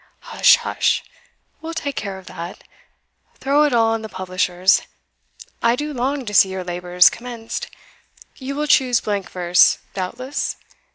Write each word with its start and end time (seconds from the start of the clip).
"Hush! 0.33 0.55
hush! 0.55 1.03
we'll 1.61 1.75
take 1.75 1.95
care 1.95 2.17
of 2.17 2.25
that 2.25 2.63
throw 3.35 3.65
it 3.65 3.71
all 3.71 3.93
on 3.93 4.01
the 4.01 4.09
publishers. 4.09 4.81
I 5.61 5.75
do 5.75 5.93
long 5.93 6.25
to 6.25 6.33
see 6.33 6.49
your 6.49 6.63
labours 6.63 7.07
commenced. 7.07 7.67
You 8.37 8.55
will 8.55 8.65
choose 8.65 8.99
blank 8.99 9.29
verse, 9.29 9.77
doubtless? 9.93 10.55